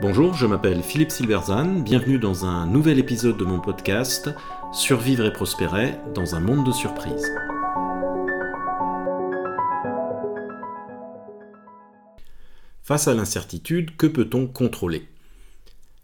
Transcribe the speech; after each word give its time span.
Bonjour, 0.00 0.34
je 0.34 0.46
m'appelle 0.46 0.82
Philippe 0.82 1.10
Silverzan, 1.10 1.80
bienvenue 1.80 2.18
dans 2.18 2.44
un 2.44 2.66
nouvel 2.66 2.98
épisode 2.98 3.38
de 3.38 3.44
mon 3.44 3.58
podcast 3.58 4.28
Survivre 4.72 5.24
et 5.24 5.32
prospérer 5.32 5.94
dans 6.14 6.34
un 6.34 6.40
monde 6.40 6.66
de 6.66 6.72
surprises. 6.72 7.32
Face 12.82 13.08
à 13.08 13.14
l'incertitude, 13.14 13.96
que 13.96 14.06
peut-on 14.06 14.46
contrôler? 14.46 15.08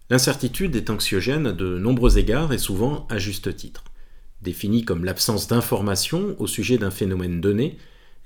L'incertitude 0.09 0.75
est 0.77 0.89
anxiogène 0.89 1.49
à 1.49 1.53
de 1.53 1.79
nombreux 1.79 2.17
égards 2.17 2.55
et 2.55 2.59
souvent 2.59 3.07
à 3.11 3.19
juste 3.19 3.55
titre. 3.55 3.85
Définie 4.41 4.87
comme 4.87 5.05
l'absence 5.05 5.47
d'information 5.47 6.35
au 6.39 6.47
sujet 6.47 6.79
d'un 6.79 6.91
phénomène 6.91 7.43
donné, 7.43 7.77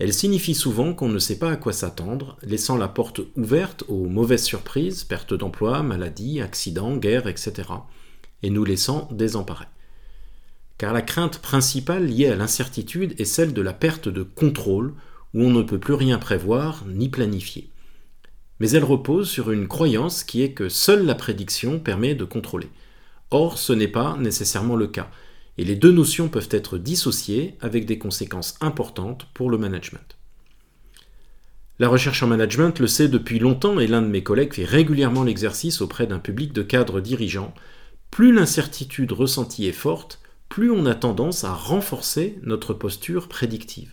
elle 0.00 0.12
signifie 0.12 0.54
souvent 0.54 0.92
qu'on 0.92 1.08
ne 1.08 1.20
sait 1.20 1.38
pas 1.38 1.52
à 1.52 1.56
quoi 1.56 1.72
s'attendre, 1.72 2.36
laissant 2.42 2.76
la 2.76 2.88
porte 2.88 3.20
ouverte 3.36 3.84
aux 3.88 4.06
mauvaises 4.06 4.44
surprises, 4.44 5.04
pertes 5.04 5.34
d'emploi, 5.34 5.82
maladies, 5.82 6.40
accidents, 6.40 6.96
guerres, 6.96 7.28
etc., 7.28 7.68
et 8.42 8.50
nous 8.50 8.64
laissant 8.64 9.08
désemparés. 9.12 9.68
Car 10.78 10.92
la 10.92 11.02
crainte 11.02 11.38
principale 11.38 12.06
liée 12.06 12.26
à 12.26 12.34
l'incertitude 12.34 13.14
est 13.18 13.24
celle 13.24 13.54
de 13.54 13.62
la 13.62 13.72
perte 13.72 14.08
de 14.08 14.24
contrôle, 14.24 14.94
où 15.32 15.42
on 15.42 15.50
ne 15.50 15.62
peut 15.62 15.78
plus 15.78 15.94
rien 15.94 16.18
prévoir 16.18 16.84
ni 16.86 17.08
planifier. 17.08 17.70
Mais 18.58 18.70
elle 18.70 18.84
repose 18.84 19.28
sur 19.28 19.52
une 19.52 19.68
croyance 19.68 20.24
qui 20.24 20.42
est 20.42 20.52
que 20.52 20.68
seule 20.68 21.06
la 21.06 21.14
prédiction 21.14 21.78
permet 21.78 22.14
de 22.14 22.24
contrôler. 22.24 22.68
Or, 23.30 23.58
ce 23.58 23.72
n'est 23.72 23.88
pas 23.88 24.16
nécessairement 24.18 24.76
le 24.76 24.88
cas 24.88 25.08
et 25.58 25.64
les 25.64 25.76
deux 25.76 25.92
notions 25.92 26.28
peuvent 26.28 26.48
être 26.50 26.78
dissociées 26.78 27.56
avec 27.60 27.86
des 27.86 27.98
conséquences 27.98 28.56
importantes 28.60 29.26
pour 29.34 29.50
le 29.50 29.58
management. 29.58 30.16
La 31.78 31.88
recherche 31.88 32.22
en 32.22 32.28
management 32.28 32.78
le 32.78 32.86
sait 32.86 33.08
depuis 33.08 33.38
longtemps 33.38 33.80
et 33.80 33.88
l'un 33.88 34.02
de 34.02 34.06
mes 34.06 34.22
collègues 34.22 34.54
fait 34.54 34.64
régulièrement 34.64 35.24
l'exercice 35.24 35.80
auprès 35.80 36.06
d'un 36.06 36.20
public 36.20 36.52
de 36.52 36.62
cadres 36.62 37.00
dirigeants. 37.00 37.52
Plus 38.12 38.32
l'incertitude 38.32 39.10
ressentie 39.10 39.66
est 39.66 39.72
forte, 39.72 40.20
plus 40.48 40.70
on 40.70 40.86
a 40.86 40.94
tendance 40.94 41.42
à 41.42 41.52
renforcer 41.52 42.38
notre 42.42 42.74
posture 42.74 43.26
prédictive. 43.26 43.92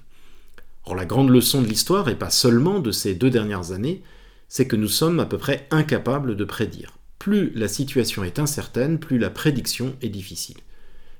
Or 0.86 0.96
la 0.96 1.06
grande 1.06 1.30
leçon 1.30 1.62
de 1.62 1.68
l'histoire, 1.68 2.08
et 2.10 2.16
pas 2.16 2.30
seulement 2.30 2.80
de 2.80 2.92
ces 2.92 3.16
deux 3.16 3.32
dernières 3.32 3.72
années, 3.72 4.04
c'est 4.48 4.68
que 4.68 4.76
nous 4.76 4.88
sommes 4.88 5.20
à 5.20 5.26
peu 5.26 5.38
près 5.38 5.68
incapables 5.72 6.36
de 6.36 6.44
prédire. 6.44 6.98
Plus 7.18 7.52
la 7.56 7.68
situation 7.68 8.24
est 8.24 8.38
incertaine, 8.38 9.00
plus 9.00 9.18
la 9.18 9.30
prédiction 9.30 9.96
est 10.02 10.10
difficile. 10.10 10.58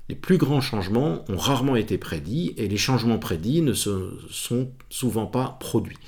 Les 0.08 0.14
plus 0.14 0.36
grands 0.36 0.60
changements 0.60 1.24
ont 1.28 1.36
rarement 1.36 1.76
été 1.76 1.96
prédits 1.96 2.54
et 2.56 2.68
les 2.68 2.76
changements 2.76 3.18
prédits 3.18 3.62
ne 3.62 3.72
se 3.72 4.18
sont 4.30 4.70
souvent 4.90 5.26
pas 5.26 5.56
produits. 5.60 5.98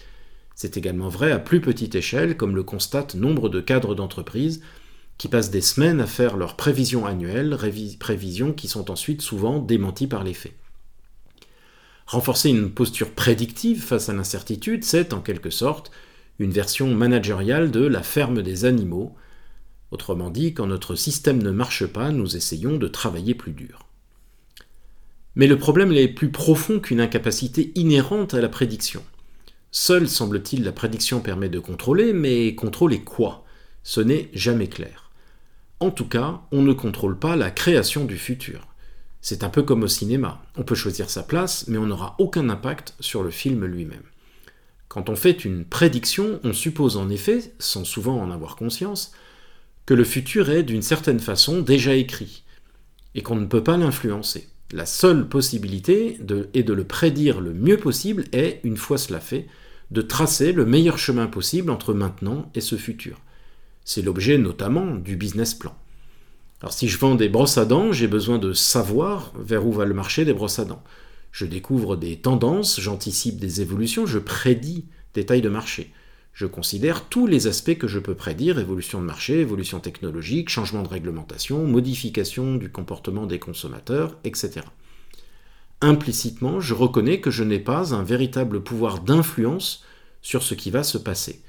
C'est 0.54 0.76
également 0.76 1.08
vrai 1.08 1.32
à 1.32 1.38
plus 1.38 1.60
petite 1.60 1.94
échelle, 1.94 2.36
comme 2.36 2.56
le 2.56 2.62
constatent 2.62 3.14
nombre 3.14 3.48
de 3.48 3.60
cadres 3.60 3.94
d'entreprise 3.94 4.60
qui 5.16 5.28
passent 5.28 5.50
des 5.50 5.60
semaines 5.60 6.00
à 6.00 6.06
faire 6.06 6.36
leurs 6.36 6.56
prévisions 6.56 7.06
annuelles, 7.06 7.56
prévisions 8.00 8.52
qui 8.52 8.66
sont 8.66 8.90
ensuite 8.90 9.22
souvent 9.22 9.60
démenties 9.60 10.08
par 10.08 10.24
les 10.24 10.34
faits. 10.34 10.56
Renforcer 12.06 12.50
une 12.50 12.70
posture 12.70 13.10
prédictive 13.12 13.82
face 13.82 14.08
à 14.08 14.12
l'incertitude, 14.12 14.84
c'est 14.84 15.12
en 15.12 15.20
quelque 15.20 15.50
sorte 15.50 15.92
une 16.40 16.50
version 16.50 16.92
managériale 16.92 17.70
de 17.70 17.86
la 17.86 18.02
ferme 18.02 18.42
des 18.42 18.64
animaux, 18.64 19.14
Autrement 19.94 20.28
dit, 20.28 20.54
quand 20.54 20.66
notre 20.66 20.96
système 20.96 21.40
ne 21.40 21.52
marche 21.52 21.86
pas, 21.86 22.10
nous 22.10 22.36
essayons 22.36 22.78
de 22.78 22.88
travailler 22.88 23.32
plus 23.32 23.52
dur. 23.52 23.83
Mais 25.36 25.46
le 25.46 25.58
problème 25.58 25.92
est 25.92 26.08
plus 26.08 26.30
profond 26.30 26.78
qu'une 26.80 27.00
incapacité 27.00 27.72
inhérente 27.74 28.34
à 28.34 28.40
la 28.40 28.48
prédiction. 28.48 29.02
Seule, 29.72 30.08
semble-t-il, 30.08 30.62
la 30.62 30.72
prédiction 30.72 31.20
permet 31.20 31.48
de 31.48 31.58
contrôler, 31.58 32.12
mais 32.12 32.54
contrôler 32.54 33.00
quoi? 33.00 33.44
Ce 33.82 34.00
n'est 34.00 34.30
jamais 34.32 34.68
clair. 34.68 35.10
En 35.80 35.90
tout 35.90 36.06
cas, 36.06 36.42
on 36.52 36.62
ne 36.62 36.72
contrôle 36.72 37.18
pas 37.18 37.34
la 37.34 37.50
création 37.50 38.04
du 38.04 38.16
futur. 38.16 38.68
C'est 39.20 39.42
un 39.42 39.48
peu 39.48 39.62
comme 39.62 39.82
au 39.82 39.88
cinéma. 39.88 40.42
On 40.56 40.62
peut 40.62 40.74
choisir 40.74 41.10
sa 41.10 41.22
place, 41.22 41.66
mais 41.66 41.78
on 41.78 41.86
n'aura 41.86 42.14
aucun 42.18 42.48
impact 42.48 42.94
sur 43.00 43.22
le 43.22 43.30
film 43.30 43.64
lui-même. 43.64 44.04
Quand 44.88 45.08
on 45.08 45.16
fait 45.16 45.44
une 45.44 45.64
prédiction, 45.64 46.38
on 46.44 46.52
suppose 46.52 46.96
en 46.96 47.08
effet, 47.08 47.52
sans 47.58 47.84
souvent 47.84 48.20
en 48.20 48.30
avoir 48.30 48.54
conscience, 48.54 49.12
que 49.86 49.94
le 49.94 50.04
futur 50.04 50.50
est 50.50 50.62
d'une 50.62 50.82
certaine 50.82 51.20
façon 51.20 51.60
déjà 51.60 51.94
écrit, 51.94 52.44
et 53.14 53.22
qu'on 53.22 53.36
ne 53.36 53.46
peut 53.46 53.64
pas 53.64 53.76
l'influencer. 53.76 54.48
La 54.72 54.86
seule 54.86 55.28
possibilité 55.28 56.18
de, 56.20 56.48
est 56.54 56.62
de 56.62 56.72
le 56.72 56.84
prédire 56.84 57.40
le 57.40 57.52
mieux 57.52 57.76
possible 57.76 58.24
et, 58.32 58.60
une 58.64 58.76
fois 58.76 58.98
cela 58.98 59.20
fait, 59.20 59.46
de 59.90 60.02
tracer 60.02 60.52
le 60.52 60.64
meilleur 60.64 60.98
chemin 60.98 61.26
possible 61.26 61.70
entre 61.70 61.94
maintenant 61.94 62.50
et 62.54 62.60
ce 62.60 62.76
futur. 62.76 63.20
C'est 63.84 64.02
l'objet 64.02 64.38
notamment 64.38 64.94
du 64.94 65.16
business 65.16 65.54
plan. 65.54 65.76
Alors 66.60 66.72
si 66.72 66.88
je 66.88 66.98
vends 66.98 67.14
des 67.14 67.28
brosses 67.28 67.58
à 67.58 67.66
dents, 67.66 67.92
j'ai 67.92 68.08
besoin 68.08 68.38
de 68.38 68.52
savoir 68.54 69.32
vers 69.38 69.66
où 69.66 69.72
va 69.72 69.84
le 69.84 69.94
marché 69.94 70.24
des 70.24 70.32
brosses 70.32 70.58
à 70.58 70.64
dents. 70.64 70.82
Je 71.30 71.44
découvre 71.44 71.96
des 71.96 72.16
tendances, 72.16 72.80
j'anticipe 72.80 73.38
des 73.38 73.60
évolutions, 73.60 74.06
je 74.06 74.18
prédis 74.18 74.86
des 75.12 75.26
tailles 75.26 75.42
de 75.42 75.48
marché. 75.48 75.92
Je 76.34 76.46
considère 76.46 77.04
tous 77.04 77.28
les 77.28 77.46
aspects 77.46 77.78
que 77.78 77.86
je 77.86 78.00
peux 78.00 78.16
prédire, 78.16 78.58
évolution 78.58 79.00
de 79.00 79.06
marché, 79.06 79.38
évolution 79.38 79.78
technologique, 79.78 80.48
changement 80.48 80.82
de 80.82 80.88
réglementation, 80.88 81.64
modification 81.64 82.56
du 82.56 82.70
comportement 82.70 83.26
des 83.26 83.38
consommateurs, 83.38 84.18
etc. 84.24 84.62
Implicitement, 85.80 86.58
je 86.60 86.74
reconnais 86.74 87.20
que 87.20 87.30
je 87.30 87.44
n'ai 87.44 87.60
pas 87.60 87.94
un 87.94 88.02
véritable 88.02 88.64
pouvoir 88.64 89.00
d'influence 89.00 89.84
sur 90.22 90.42
ce 90.42 90.54
qui 90.54 90.72
va 90.72 90.82
se 90.82 90.98
passer. 90.98 91.40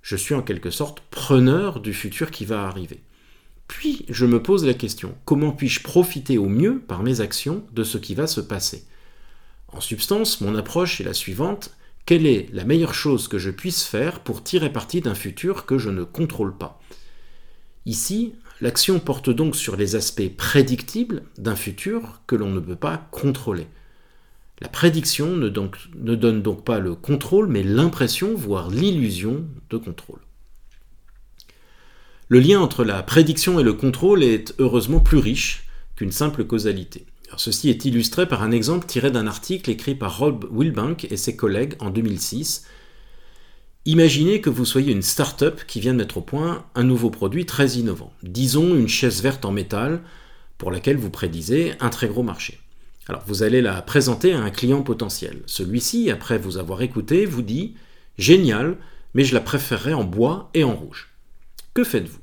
Je 0.00 0.16
suis 0.16 0.34
en 0.34 0.42
quelque 0.42 0.70
sorte 0.70 1.00
preneur 1.10 1.80
du 1.80 1.92
futur 1.92 2.30
qui 2.30 2.46
va 2.46 2.66
arriver. 2.66 3.02
Puis 3.68 4.06
je 4.08 4.24
me 4.24 4.42
pose 4.42 4.64
la 4.64 4.74
question, 4.74 5.14
comment 5.26 5.52
puis-je 5.52 5.82
profiter 5.82 6.38
au 6.38 6.48
mieux 6.48 6.78
par 6.78 7.02
mes 7.02 7.20
actions 7.20 7.64
de 7.72 7.84
ce 7.84 7.98
qui 7.98 8.14
va 8.14 8.26
se 8.26 8.40
passer? 8.40 8.84
En 9.68 9.80
substance, 9.80 10.40
mon 10.40 10.54
approche 10.54 11.00
est 11.00 11.04
la 11.04 11.14
suivante, 11.14 11.76
quelle 12.04 12.26
est 12.26 12.48
la 12.52 12.64
meilleure 12.64 12.94
chose 12.94 13.28
que 13.28 13.38
je 13.38 13.50
puisse 13.50 13.84
faire 13.84 14.20
pour 14.20 14.42
tirer 14.42 14.72
parti 14.72 15.00
d'un 15.00 15.14
futur 15.14 15.66
que 15.66 15.78
je 15.78 15.90
ne 15.90 16.02
contrôle 16.02 16.56
pas? 16.56 16.80
Ici, 17.86 18.34
l'action 18.60 18.98
porte 18.98 19.30
donc 19.30 19.54
sur 19.54 19.76
les 19.76 19.94
aspects 19.94 20.36
prédictibles 20.36 21.22
d'un 21.38 21.56
futur 21.56 22.20
que 22.26 22.34
l'on 22.34 22.50
ne 22.50 22.60
peut 22.60 22.76
pas 22.76 23.08
contrôler. 23.12 23.66
La 24.60 24.68
prédiction 24.68 25.36
ne, 25.36 25.48
ne 25.48 26.14
donne 26.14 26.42
donc 26.42 26.64
pas 26.64 26.78
le 26.78 26.94
contrôle, 26.94 27.48
mais 27.48 27.62
l'impression, 27.62 28.34
voire 28.34 28.70
l'illusion 28.70 29.44
de 29.70 29.76
contrôle. 29.76 30.20
Le 32.28 32.40
lien 32.40 32.60
entre 32.60 32.84
la 32.84 33.02
prédiction 33.02 33.60
et 33.60 33.64
le 33.64 33.74
contrôle 33.74 34.22
est 34.22 34.54
heureusement 34.58 35.00
plus 35.00 35.18
riche 35.18 35.68
qu'une 35.96 36.12
simple 36.12 36.44
causalité 36.44 37.06
ceci 37.38 37.70
est 37.70 37.84
illustré 37.84 38.26
par 38.26 38.42
un 38.42 38.50
exemple 38.50 38.86
tiré 38.86 39.10
d'un 39.10 39.26
article 39.26 39.70
écrit 39.70 39.94
par 39.94 40.18
Rob 40.18 40.48
Wilbank 40.52 41.06
et 41.10 41.16
ses 41.16 41.36
collègues 41.36 41.74
en 41.80 41.90
2006. 41.90 42.66
Imaginez 43.84 44.40
que 44.40 44.50
vous 44.50 44.64
soyez 44.64 44.92
une 44.92 45.02
start-up 45.02 45.62
qui 45.66 45.80
vient 45.80 45.92
de 45.92 45.98
mettre 45.98 46.18
au 46.18 46.20
point 46.20 46.64
un 46.74 46.84
nouveau 46.84 47.10
produit 47.10 47.46
très 47.46 47.70
innovant. 47.70 48.12
Disons 48.22 48.76
une 48.76 48.88
chaise 48.88 49.22
verte 49.22 49.44
en 49.44 49.50
métal 49.50 50.02
pour 50.56 50.70
laquelle 50.70 50.96
vous 50.96 51.10
prédisez 51.10 51.72
un 51.80 51.90
très 51.90 52.06
gros 52.06 52.22
marché. 52.22 52.60
Alors 53.08 53.24
vous 53.26 53.42
allez 53.42 53.60
la 53.60 53.82
présenter 53.82 54.32
à 54.32 54.40
un 54.40 54.50
client 54.50 54.82
potentiel. 54.82 55.42
Celui-ci, 55.46 56.10
après 56.10 56.38
vous 56.38 56.58
avoir 56.58 56.82
écouté, 56.82 57.26
vous 57.26 57.42
dit 57.42 57.74
Génial, 58.18 58.76
mais 59.14 59.24
je 59.24 59.34
la 59.34 59.40
préférerais 59.40 59.94
en 59.94 60.04
bois 60.04 60.50
et 60.54 60.62
en 60.62 60.74
rouge. 60.74 61.08
Que 61.74 61.82
faites-vous? 61.82 62.20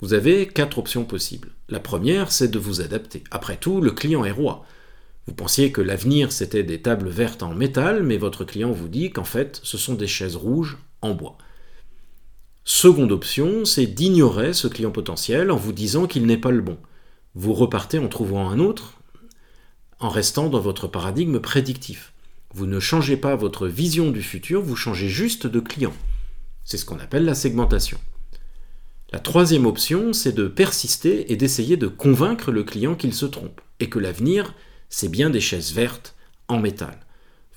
Vous 0.00 0.14
avez 0.14 0.46
quatre 0.46 0.78
options 0.78 1.04
possibles. 1.04 1.52
La 1.72 1.80
première, 1.80 2.32
c'est 2.32 2.50
de 2.50 2.58
vous 2.58 2.82
adapter. 2.82 3.24
Après 3.30 3.56
tout, 3.56 3.80
le 3.80 3.92
client 3.92 4.26
est 4.26 4.30
roi. 4.30 4.66
Vous 5.26 5.32
pensiez 5.32 5.72
que 5.72 5.80
l'avenir, 5.80 6.30
c'était 6.30 6.64
des 6.64 6.82
tables 6.82 7.08
vertes 7.08 7.42
en 7.42 7.54
métal, 7.54 8.02
mais 8.02 8.18
votre 8.18 8.44
client 8.44 8.72
vous 8.72 8.88
dit 8.88 9.10
qu'en 9.10 9.24
fait, 9.24 9.58
ce 9.62 9.78
sont 9.78 9.94
des 9.94 10.06
chaises 10.06 10.36
rouges 10.36 10.76
en 11.00 11.14
bois. 11.14 11.38
Seconde 12.64 13.10
option, 13.10 13.64
c'est 13.64 13.86
d'ignorer 13.86 14.52
ce 14.52 14.68
client 14.68 14.90
potentiel 14.90 15.50
en 15.50 15.56
vous 15.56 15.72
disant 15.72 16.06
qu'il 16.06 16.26
n'est 16.26 16.36
pas 16.36 16.50
le 16.50 16.60
bon. 16.60 16.76
Vous 17.34 17.54
repartez 17.54 17.98
en 17.98 18.08
trouvant 18.08 18.50
un 18.50 18.58
autre, 18.58 18.98
en 19.98 20.10
restant 20.10 20.50
dans 20.50 20.60
votre 20.60 20.88
paradigme 20.88 21.40
prédictif. 21.40 22.12
Vous 22.52 22.66
ne 22.66 22.80
changez 22.80 23.16
pas 23.16 23.34
votre 23.34 23.66
vision 23.66 24.10
du 24.10 24.20
futur, 24.20 24.60
vous 24.60 24.76
changez 24.76 25.08
juste 25.08 25.46
de 25.46 25.60
client. 25.60 25.94
C'est 26.64 26.76
ce 26.76 26.84
qu'on 26.84 26.98
appelle 26.98 27.24
la 27.24 27.34
segmentation. 27.34 27.98
La 29.12 29.18
troisième 29.18 29.66
option, 29.66 30.14
c'est 30.14 30.32
de 30.32 30.48
persister 30.48 31.30
et 31.30 31.36
d'essayer 31.36 31.76
de 31.76 31.86
convaincre 31.86 32.50
le 32.50 32.64
client 32.64 32.94
qu'il 32.94 33.12
se 33.12 33.26
trompe, 33.26 33.60
et 33.78 33.90
que 33.90 33.98
l'avenir, 33.98 34.54
c'est 34.88 35.10
bien 35.10 35.28
des 35.28 35.40
chaises 35.40 35.72
vertes 35.72 36.14
en 36.48 36.58
métal. 36.58 36.98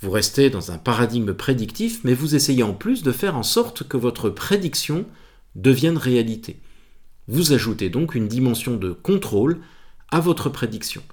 Vous 0.02 0.12
restez 0.12 0.50
dans 0.50 0.72
un 0.72 0.78
paradigme 0.78 1.34
prédictif, 1.34 2.02
mais 2.04 2.14
vous 2.14 2.36
essayez 2.36 2.64
en 2.64 2.74
plus 2.74 3.04
de 3.04 3.14
faire 3.14 3.38
en 3.38 3.44
sorte 3.44 3.88
que 3.88 3.96
votre 3.96 4.30
prédiction 4.30 5.06
devienne 5.56 5.98
réalité. 5.98 6.60
Vous 7.30 7.54
ajoutez 7.54 7.90
donc 7.90 8.16
une 8.16 8.28
dimension 8.28 8.76
de 8.76 8.92
contrôle 8.92 9.62
à 10.12 10.20
votre 10.20 10.50
prédiction. 10.50 11.04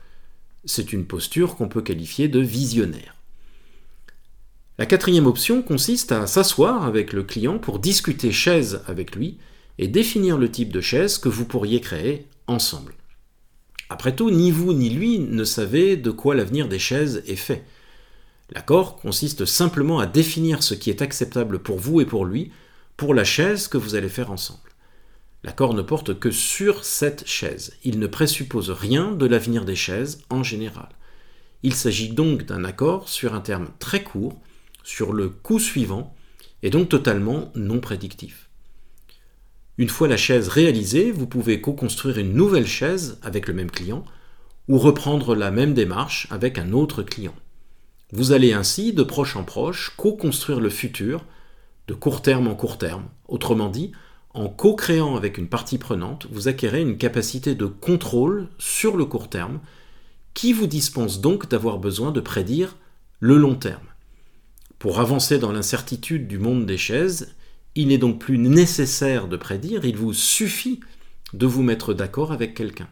C'est 0.64 0.92
une 0.92 1.06
posture 1.06 1.54
qu'on 1.54 1.68
peut 1.68 1.82
qualifier 1.82 2.26
de 2.26 2.40
visionnaire. 2.40 3.14
La 4.76 4.86
quatrième 4.86 5.26
option 5.26 5.62
consiste 5.62 6.10
à 6.10 6.26
s'asseoir 6.26 6.84
avec 6.84 7.12
le 7.12 7.22
client 7.22 7.58
pour 7.58 7.78
discuter 7.78 8.32
chaise 8.32 8.82
avec 8.88 9.14
lui 9.14 9.38
et 9.78 9.88
définir 9.88 10.38
le 10.38 10.50
type 10.50 10.72
de 10.72 10.80
chaise 10.80 11.18
que 11.18 11.28
vous 11.28 11.44
pourriez 11.44 11.80
créer 11.80 12.26
ensemble. 12.46 12.94
Après 13.88 14.14
tout, 14.14 14.30
ni 14.30 14.50
vous 14.50 14.72
ni 14.72 14.90
lui 14.90 15.18
ne 15.18 15.44
savez 15.44 15.96
de 15.96 16.10
quoi 16.10 16.34
l'avenir 16.34 16.68
des 16.68 16.78
chaises 16.78 17.22
est 17.26 17.36
fait. 17.36 17.64
L'accord 18.50 18.96
consiste 18.96 19.44
simplement 19.44 19.98
à 19.98 20.06
définir 20.06 20.62
ce 20.62 20.74
qui 20.74 20.90
est 20.90 21.02
acceptable 21.02 21.58
pour 21.58 21.78
vous 21.78 22.00
et 22.00 22.06
pour 22.06 22.24
lui 22.24 22.52
pour 22.96 23.14
la 23.14 23.24
chaise 23.24 23.68
que 23.68 23.78
vous 23.78 23.94
allez 23.94 24.08
faire 24.08 24.30
ensemble. 24.30 24.70
L'accord 25.44 25.74
ne 25.74 25.82
porte 25.82 26.18
que 26.18 26.30
sur 26.30 26.84
cette 26.84 27.26
chaise. 27.26 27.72
Il 27.82 27.98
ne 27.98 28.06
présuppose 28.06 28.70
rien 28.70 29.12
de 29.12 29.26
l'avenir 29.26 29.64
des 29.64 29.74
chaises 29.74 30.22
en 30.30 30.42
général. 30.42 30.88
Il 31.62 31.74
s'agit 31.74 32.10
donc 32.10 32.44
d'un 32.44 32.64
accord 32.64 33.08
sur 33.08 33.34
un 33.34 33.40
terme 33.40 33.68
très 33.78 34.02
court, 34.02 34.40
sur 34.84 35.12
le 35.12 35.28
coût 35.28 35.58
suivant, 35.58 36.14
et 36.62 36.70
donc 36.70 36.88
totalement 36.88 37.50
non 37.54 37.80
prédictif. 37.80 38.50
Une 39.78 39.88
fois 39.88 40.08
la 40.08 40.16
chaise 40.16 40.48
réalisée, 40.48 41.10
vous 41.10 41.26
pouvez 41.26 41.60
co-construire 41.60 42.18
une 42.18 42.34
nouvelle 42.34 42.66
chaise 42.66 43.18
avec 43.22 43.48
le 43.48 43.54
même 43.54 43.70
client, 43.70 44.04
ou 44.68 44.78
reprendre 44.78 45.34
la 45.34 45.50
même 45.50 45.74
démarche 45.74 46.26
avec 46.30 46.58
un 46.58 46.72
autre 46.72 47.02
client. 47.02 47.34
Vous 48.12 48.32
allez 48.32 48.52
ainsi, 48.52 48.92
de 48.92 49.02
proche 49.02 49.36
en 49.36 49.44
proche, 49.44 49.92
co-construire 49.96 50.60
le 50.60 50.68
futur, 50.68 51.24
de 51.88 51.94
court 51.94 52.22
terme 52.22 52.46
en 52.46 52.54
court 52.54 52.78
terme. 52.78 53.04
Autrement 53.26 53.70
dit, 53.70 53.92
en 54.34 54.48
co-créant 54.48 55.16
avec 55.16 55.38
une 55.38 55.48
partie 55.48 55.78
prenante, 55.78 56.26
vous 56.30 56.48
acquérez 56.48 56.82
une 56.82 56.98
capacité 56.98 57.54
de 57.54 57.66
contrôle 57.66 58.48
sur 58.58 58.96
le 58.96 59.04
court 59.06 59.28
terme 59.28 59.60
qui 60.34 60.52
vous 60.52 60.66
dispense 60.66 61.20
donc 61.20 61.48
d'avoir 61.48 61.78
besoin 61.78 62.12
de 62.12 62.20
prédire 62.20 62.76
le 63.20 63.36
long 63.36 63.54
terme. 63.54 63.86
Pour 64.78 65.00
avancer 65.00 65.38
dans 65.38 65.52
l'incertitude 65.52 66.28
du 66.28 66.38
monde 66.38 66.66
des 66.66 66.78
chaises, 66.78 67.34
il 67.74 67.88
n'est 67.88 67.98
donc 67.98 68.18
plus 68.20 68.38
nécessaire 68.38 69.28
de 69.28 69.36
prédire, 69.36 69.84
il 69.84 69.96
vous 69.96 70.12
suffit 70.12 70.80
de 71.32 71.46
vous 71.46 71.62
mettre 71.62 71.94
d'accord 71.94 72.32
avec 72.32 72.54
quelqu'un. 72.54 72.88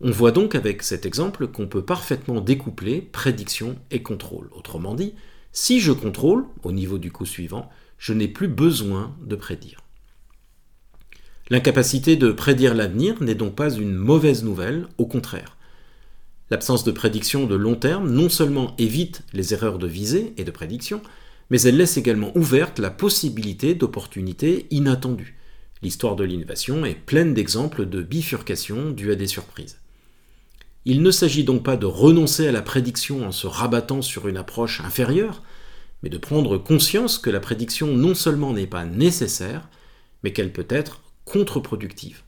On 0.00 0.10
voit 0.10 0.32
donc 0.32 0.54
avec 0.54 0.82
cet 0.82 1.06
exemple 1.06 1.46
qu'on 1.46 1.66
peut 1.66 1.84
parfaitement 1.84 2.40
découpler 2.40 3.00
prédiction 3.00 3.76
et 3.90 4.02
contrôle. 4.02 4.50
Autrement 4.52 4.94
dit, 4.94 5.14
si 5.52 5.80
je 5.80 5.92
contrôle, 5.92 6.44
au 6.62 6.72
niveau 6.72 6.98
du 6.98 7.10
coup 7.12 7.24
suivant, 7.24 7.70
je 7.96 8.12
n'ai 8.12 8.28
plus 8.28 8.48
besoin 8.48 9.16
de 9.24 9.36
prédire. 9.36 9.80
L'incapacité 11.48 12.16
de 12.16 12.32
prédire 12.32 12.74
l'avenir 12.74 13.22
n'est 13.22 13.34
donc 13.34 13.54
pas 13.54 13.70
une 13.70 13.94
mauvaise 13.94 14.44
nouvelle, 14.44 14.88
au 14.98 15.06
contraire. 15.06 15.56
L'absence 16.50 16.84
de 16.84 16.90
prédiction 16.90 17.46
de 17.46 17.54
long 17.54 17.76
terme 17.76 18.10
non 18.10 18.28
seulement 18.28 18.74
évite 18.78 19.22
les 19.32 19.54
erreurs 19.54 19.78
de 19.78 19.86
visée 19.86 20.34
et 20.36 20.44
de 20.44 20.50
prédiction, 20.50 21.02
mais 21.50 21.60
elle 21.62 21.76
laisse 21.76 21.96
également 21.96 22.32
ouverte 22.36 22.78
la 22.78 22.90
possibilité 22.90 23.74
d'opportunités 23.74 24.66
inattendues. 24.70 25.36
L'histoire 25.82 26.16
de 26.16 26.24
l'innovation 26.24 26.84
est 26.84 26.94
pleine 26.94 27.34
d'exemples 27.34 27.86
de 27.86 28.02
bifurcation 28.02 28.90
dues 28.90 29.12
à 29.12 29.16
des 29.16 29.26
surprises. 29.26 29.78
Il 30.86 31.02
ne 31.02 31.10
s'agit 31.10 31.44
donc 31.44 31.62
pas 31.62 31.76
de 31.76 31.86
renoncer 31.86 32.46
à 32.46 32.52
la 32.52 32.62
prédiction 32.62 33.26
en 33.26 33.32
se 33.32 33.46
rabattant 33.46 34.02
sur 34.02 34.28
une 34.28 34.36
approche 34.36 34.80
inférieure, 34.80 35.42
mais 36.02 36.10
de 36.10 36.18
prendre 36.18 36.58
conscience 36.58 37.18
que 37.18 37.30
la 37.30 37.40
prédiction 37.40 37.88
non 37.88 38.14
seulement 38.14 38.52
n'est 38.52 38.66
pas 38.66 38.84
nécessaire, 38.84 39.68
mais 40.22 40.32
qu'elle 40.32 40.52
peut 40.52 40.66
être 40.68 41.02
contre-productive. 41.24 42.22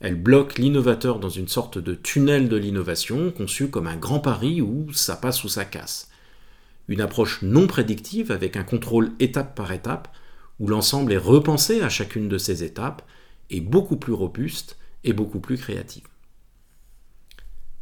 Elle 0.00 0.16
bloque 0.16 0.58
l'innovateur 0.58 1.20
dans 1.20 1.28
une 1.28 1.46
sorte 1.46 1.78
de 1.78 1.94
tunnel 1.94 2.48
de 2.48 2.56
l'innovation 2.56 3.30
conçu 3.30 3.68
comme 3.68 3.86
un 3.86 3.96
grand 3.96 4.18
pari 4.18 4.60
où 4.60 4.92
ça 4.92 5.14
passe 5.14 5.44
ou 5.44 5.48
ça 5.48 5.64
casse. 5.64 6.09
Une 6.90 7.00
approche 7.00 7.40
non 7.42 7.68
prédictive 7.68 8.32
avec 8.32 8.56
un 8.56 8.64
contrôle 8.64 9.12
étape 9.20 9.54
par 9.54 9.70
étape, 9.70 10.08
où 10.58 10.66
l'ensemble 10.66 11.12
est 11.12 11.18
repensé 11.18 11.82
à 11.82 11.88
chacune 11.88 12.28
de 12.28 12.36
ces 12.36 12.64
étapes, 12.64 13.02
est 13.48 13.60
beaucoup 13.60 13.96
plus 13.96 14.12
robuste 14.12 14.76
et 15.04 15.12
beaucoup 15.12 15.38
plus 15.38 15.56
créative. 15.56 16.02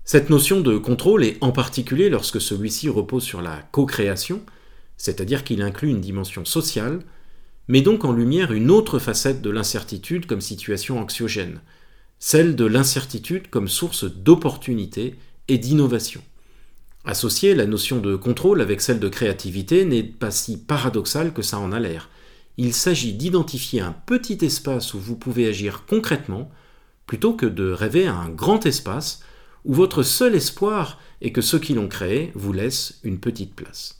Cette 0.04 0.28
notion 0.28 0.60
de 0.60 0.76
contrôle 0.76 1.24
est 1.24 1.38
en 1.40 1.52
particulier 1.52 2.10
lorsque 2.10 2.38
celui-ci 2.38 2.90
repose 2.90 3.22
sur 3.22 3.40
la 3.40 3.62
co-création, 3.72 4.42
c'est-à-dire 4.98 5.42
qu'il 5.42 5.62
inclut 5.62 5.88
une 5.88 6.02
dimension 6.02 6.44
sociale, 6.44 7.00
met 7.66 7.80
donc 7.80 8.04
en 8.04 8.12
lumière 8.12 8.52
une 8.52 8.70
autre 8.70 8.98
facette 8.98 9.40
de 9.40 9.48
l'incertitude 9.48 10.26
comme 10.26 10.42
situation 10.42 11.00
anxiogène, 11.00 11.62
celle 12.18 12.56
de 12.56 12.66
l'incertitude 12.66 13.48
comme 13.48 13.68
source 13.68 14.04
d'opportunité 14.04 15.14
et 15.48 15.56
d'innovation. 15.56 16.22
Associer 17.08 17.54
la 17.54 17.64
notion 17.64 18.00
de 18.00 18.16
contrôle 18.16 18.60
avec 18.60 18.82
celle 18.82 19.00
de 19.00 19.08
créativité 19.08 19.86
n'est 19.86 20.02
pas 20.02 20.30
si 20.30 20.58
paradoxal 20.58 21.32
que 21.32 21.40
ça 21.40 21.58
en 21.58 21.72
a 21.72 21.80
l'air. 21.80 22.10
Il 22.58 22.74
s'agit 22.74 23.14
d'identifier 23.14 23.80
un 23.80 23.92
petit 23.92 24.36
espace 24.44 24.92
où 24.92 24.98
vous 24.98 25.16
pouvez 25.16 25.48
agir 25.48 25.86
concrètement, 25.86 26.50
plutôt 27.06 27.32
que 27.32 27.46
de 27.46 27.72
rêver 27.72 28.06
à 28.06 28.14
un 28.14 28.28
grand 28.28 28.66
espace 28.66 29.22
où 29.64 29.72
votre 29.72 30.02
seul 30.02 30.34
espoir 30.34 31.00
est 31.22 31.32
que 31.32 31.40
ceux 31.40 31.58
qui 31.58 31.72
l'ont 31.72 31.88
créé 31.88 32.30
vous 32.34 32.52
laissent 32.52 33.00
une 33.02 33.20
petite 33.20 33.54
place. 33.54 33.98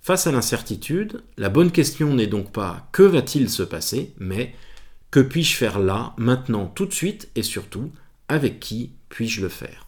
Face 0.00 0.26
à 0.26 0.32
l'incertitude, 0.32 1.22
la 1.36 1.50
bonne 1.50 1.70
question 1.70 2.12
n'est 2.14 2.26
donc 2.26 2.50
pas 2.50 2.88
que 2.90 3.04
va-t-il 3.04 3.48
se 3.48 3.62
passer, 3.62 4.12
mais 4.18 4.56
que 5.12 5.20
puis-je 5.20 5.54
faire 5.54 5.78
là, 5.78 6.14
maintenant, 6.16 6.66
tout 6.66 6.86
de 6.86 6.92
suite, 6.92 7.30
et 7.36 7.44
surtout, 7.44 7.92
avec 8.26 8.58
qui 8.58 8.90
puis-je 9.08 9.40
le 9.40 9.48
faire? 9.48 9.87